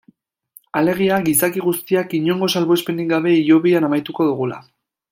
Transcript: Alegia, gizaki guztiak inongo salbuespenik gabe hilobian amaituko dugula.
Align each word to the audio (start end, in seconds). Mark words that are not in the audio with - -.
Alegia, 0.79 1.19
gizaki 1.27 1.63
guztiak 1.67 2.15
inongo 2.21 2.51
salbuespenik 2.57 3.13
gabe 3.15 3.35
hilobian 3.41 3.89
amaituko 3.91 4.31
dugula. 4.33 4.63